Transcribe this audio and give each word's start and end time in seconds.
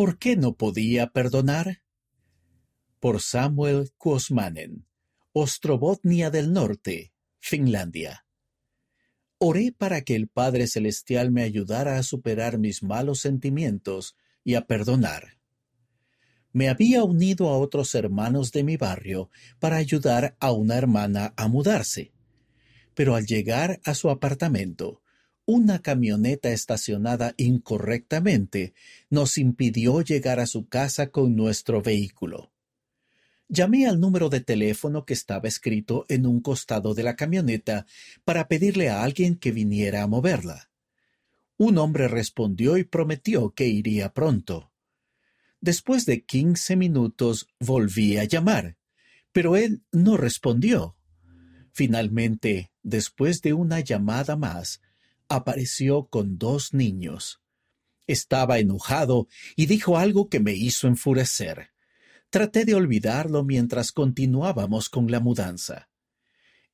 ¿Por 0.00 0.16
qué 0.16 0.34
no 0.34 0.54
podía 0.54 1.08
perdonar? 1.08 1.82
Por 3.00 3.20
Samuel 3.20 3.90
Kuosmanen, 3.98 4.86
Ostrobotnia 5.34 6.30
del 6.30 6.54
Norte, 6.54 7.12
Finlandia. 7.38 8.24
Oré 9.36 9.74
para 9.76 10.00
que 10.00 10.16
el 10.16 10.28
Padre 10.28 10.68
Celestial 10.68 11.30
me 11.30 11.42
ayudara 11.42 11.98
a 11.98 12.02
superar 12.02 12.56
mis 12.56 12.82
malos 12.82 13.20
sentimientos 13.20 14.16
y 14.42 14.54
a 14.54 14.66
perdonar. 14.66 15.36
Me 16.50 16.70
había 16.70 17.04
unido 17.04 17.50
a 17.50 17.58
otros 17.58 17.94
hermanos 17.94 18.52
de 18.52 18.64
mi 18.64 18.78
barrio 18.78 19.28
para 19.58 19.76
ayudar 19.76 20.34
a 20.40 20.50
una 20.52 20.76
hermana 20.76 21.34
a 21.36 21.46
mudarse. 21.46 22.14
Pero 22.94 23.16
al 23.16 23.26
llegar 23.26 23.82
a 23.84 23.92
su 23.92 24.08
apartamento, 24.08 25.02
una 25.50 25.82
camioneta 25.82 26.52
estacionada 26.52 27.34
incorrectamente 27.36 28.72
nos 29.08 29.36
impidió 29.36 30.00
llegar 30.00 30.38
a 30.38 30.46
su 30.46 30.68
casa 30.68 31.08
con 31.10 31.34
nuestro 31.34 31.82
vehículo. 31.82 32.52
Llamé 33.48 33.88
al 33.88 33.98
número 33.98 34.28
de 34.28 34.42
teléfono 34.42 35.04
que 35.04 35.12
estaba 35.12 35.48
escrito 35.48 36.06
en 36.08 36.24
un 36.24 36.40
costado 36.40 36.94
de 36.94 37.02
la 37.02 37.16
camioneta 37.16 37.84
para 38.24 38.46
pedirle 38.46 38.90
a 38.90 39.02
alguien 39.02 39.34
que 39.34 39.50
viniera 39.50 40.04
a 40.04 40.06
moverla. 40.06 40.70
Un 41.56 41.78
hombre 41.78 42.06
respondió 42.06 42.76
y 42.76 42.84
prometió 42.84 43.50
que 43.50 43.66
iría 43.66 44.14
pronto. 44.14 44.70
Después 45.60 46.06
de 46.06 46.24
quince 46.24 46.76
minutos 46.76 47.48
volví 47.58 48.18
a 48.18 48.24
llamar, 48.24 48.76
pero 49.32 49.56
él 49.56 49.82
no 49.90 50.16
respondió. 50.16 50.96
Finalmente, 51.72 52.70
después 52.84 53.42
de 53.42 53.52
una 53.52 53.80
llamada 53.80 54.36
más, 54.36 54.80
apareció 55.30 56.08
con 56.08 56.36
dos 56.36 56.74
niños. 56.74 57.40
Estaba 58.06 58.58
enojado 58.58 59.28
y 59.56 59.66
dijo 59.66 59.96
algo 59.96 60.28
que 60.28 60.40
me 60.40 60.52
hizo 60.52 60.88
enfurecer. 60.88 61.70
Traté 62.28 62.64
de 62.64 62.74
olvidarlo 62.74 63.44
mientras 63.44 63.92
continuábamos 63.92 64.88
con 64.88 65.10
la 65.10 65.20
mudanza. 65.20 65.88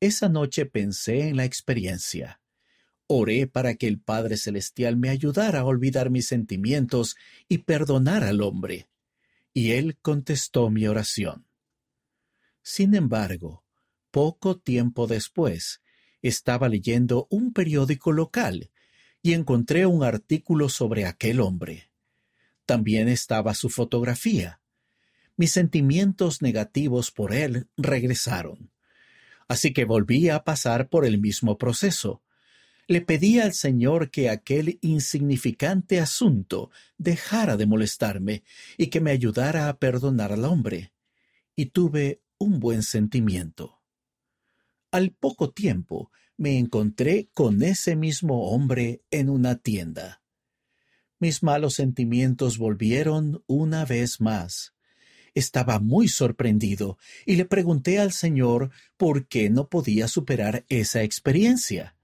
Esa 0.00 0.28
noche 0.28 0.66
pensé 0.66 1.28
en 1.28 1.36
la 1.36 1.44
experiencia. 1.44 2.40
Oré 3.06 3.46
para 3.46 3.74
que 3.74 3.88
el 3.88 4.00
Padre 4.00 4.36
Celestial 4.36 4.96
me 4.96 5.10
ayudara 5.10 5.60
a 5.60 5.64
olvidar 5.64 6.10
mis 6.10 6.28
sentimientos 6.28 7.16
y 7.48 7.58
perdonar 7.58 8.22
al 8.22 8.40
hombre. 8.40 8.88
Y 9.52 9.72
Él 9.72 9.98
contestó 10.00 10.70
mi 10.70 10.86
oración. 10.86 11.46
Sin 12.62 12.94
embargo, 12.94 13.64
poco 14.10 14.58
tiempo 14.58 15.06
después, 15.06 15.82
estaba 16.28 16.68
leyendo 16.68 17.26
un 17.30 17.52
periódico 17.52 18.12
local 18.12 18.70
y 19.22 19.32
encontré 19.32 19.86
un 19.86 20.02
artículo 20.02 20.68
sobre 20.68 21.06
aquel 21.06 21.40
hombre. 21.40 21.90
También 22.66 23.08
estaba 23.08 23.54
su 23.54 23.68
fotografía 23.70 24.60
mis 25.36 25.50
sentimientos 25.50 26.42
negativos 26.42 27.10
por 27.10 27.34
él 27.34 27.68
regresaron. 27.76 28.70
Así 29.48 29.72
que 29.72 29.84
volví 29.84 30.28
a 30.28 30.44
pasar 30.44 30.88
por 30.88 31.04
el 31.04 31.18
mismo 31.18 31.58
proceso. 31.58 32.22
Le 32.86 33.00
pedí 33.00 33.40
al 33.40 33.52
Señor 33.52 34.10
que 34.10 34.30
aquel 34.30 34.78
insignificante 34.80 36.00
asunto 36.00 36.70
dejara 36.98 37.56
de 37.56 37.66
molestarme 37.66 38.44
y 38.76 38.88
que 38.88 39.00
me 39.00 39.10
ayudara 39.10 39.68
a 39.68 39.78
perdonar 39.78 40.32
al 40.32 40.44
hombre. 40.44 40.92
Y 41.56 41.66
tuve 41.66 42.22
un 42.38 42.60
buen 42.60 42.82
sentimiento. 42.82 43.80
Al 44.94 45.10
poco 45.10 45.50
tiempo 45.50 46.12
me 46.36 46.56
encontré 46.56 47.28
con 47.34 47.64
ese 47.64 47.96
mismo 47.96 48.50
hombre 48.50 49.02
en 49.10 49.28
una 49.28 49.56
tienda. 49.56 50.22
Mis 51.18 51.42
malos 51.42 51.74
sentimientos 51.74 52.58
volvieron 52.58 53.42
una 53.48 53.84
vez 53.84 54.20
más 54.20 54.74
estaba 55.34 55.80
muy 55.80 56.06
sorprendido 56.06 56.96
y 57.26 57.34
le 57.34 57.44
pregunté 57.44 57.98
al 57.98 58.12
Señor 58.12 58.70
por 58.96 59.26
qué 59.26 59.50
no 59.50 59.68
podía 59.68 60.06
superar 60.06 60.64
esa 60.68 61.02
experiencia. 61.02 61.96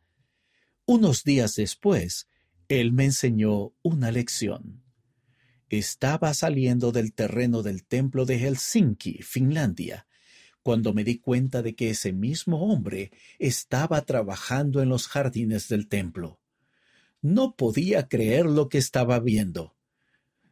Unos 0.85 1.23
días 1.23 1.55
después, 1.55 2.27
Él 2.69 2.93
me 2.93 3.05
enseñó 3.05 3.73
una 3.83 4.11
lección. 4.11 4.83
Estaba 5.69 6.35
saliendo 6.35 6.91
del 6.91 7.13
terreno 7.13 7.63
del 7.63 7.85
templo 7.85 8.27
de 8.27 8.41
Helsinki, 8.41 9.23
Finlandia, 9.23 10.09
cuando 10.63 10.93
me 10.93 11.05
di 11.05 11.19
cuenta 11.19 11.63
de 11.63 11.75
que 11.75 11.91
ese 11.91 12.13
mismo 12.13 12.73
hombre 12.73 13.11
estaba 13.39 14.03
trabajando 14.05 14.83
en 14.83 14.89
los 14.89 15.09
jardines 15.09 15.69
del 15.69 15.89
templo. 15.89 16.41
No 17.23 17.57
podía 17.57 18.09
creer 18.09 18.47
lo 18.47 18.69
que 18.69 18.79
estaba 18.79 19.21
viendo. 19.21 19.77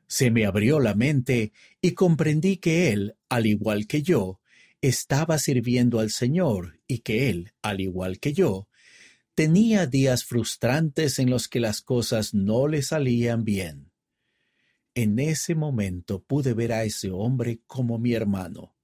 Se 0.07 0.31
me 0.31 0.47
abrió 0.47 0.81
la 0.81 0.95
mente 0.95 1.53
y 1.81 1.93
comprendí 1.93 2.57
que 2.57 2.93
él, 2.93 3.17
al 3.29 3.47
igual 3.47 3.87
que 3.87 4.03
yo, 4.03 4.41
estaba 4.81 5.39
sirviendo 5.39 6.01
al 6.01 6.11
Señor 6.11 6.81
y 6.87 6.99
que 7.01 7.31
él, 7.31 7.53
al 7.63 7.81
igual 7.81 8.21
que 8.21 8.33
yo, 8.33 8.69
tenía 9.35 9.87
días 9.87 10.25
frustrantes 10.25 11.19
en 11.19 11.31
los 11.31 11.49
que 11.49 11.61
las 11.61 11.83
cosas 11.83 12.35
no 12.35 12.69
le 12.69 12.83
salían 12.83 13.45
bien. 13.45 13.93
En 14.95 15.19
ese 15.19 15.55
momento 15.55 16.23
pude 16.25 16.55
ver 16.55 16.73
a 16.73 16.85
ese 16.85 17.11
hombre 17.11 17.61
como 17.67 17.99
mi 17.99 18.15
hermano. 18.15 18.75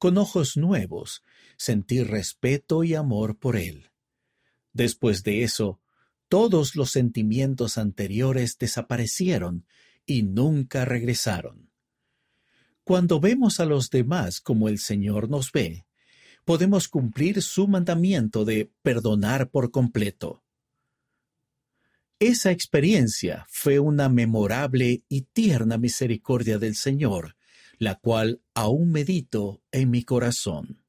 Con 0.00 0.16
ojos 0.16 0.56
nuevos, 0.56 1.22
sentí 1.58 2.02
respeto 2.02 2.84
y 2.84 2.94
amor 2.94 3.38
por 3.38 3.58
él. 3.58 3.90
Después 4.72 5.22
de 5.24 5.42
eso, 5.44 5.78
todos 6.30 6.74
los 6.74 6.90
sentimientos 6.90 7.76
anteriores 7.76 8.56
desaparecieron 8.56 9.66
y 10.06 10.22
nunca 10.22 10.86
regresaron. 10.86 11.70
Cuando 12.82 13.20
vemos 13.20 13.60
a 13.60 13.66
los 13.66 13.90
demás 13.90 14.40
como 14.40 14.70
el 14.70 14.78
Señor 14.78 15.28
nos 15.28 15.52
ve, 15.52 15.84
podemos 16.46 16.88
cumplir 16.88 17.42
su 17.42 17.68
mandamiento 17.68 18.46
de 18.46 18.72
perdonar 18.80 19.50
por 19.50 19.70
completo. 19.70 20.42
Esa 22.18 22.52
experiencia 22.52 23.44
fue 23.50 23.78
una 23.80 24.08
memorable 24.08 25.04
y 25.10 25.22
tierna 25.34 25.76
misericordia 25.76 26.58
del 26.58 26.74
Señor, 26.74 27.36
la 27.80 27.94
cual 27.94 28.42
aún 28.54 28.92
medito 28.92 29.62
en 29.72 29.90
mi 29.90 30.04
corazón. 30.04 30.79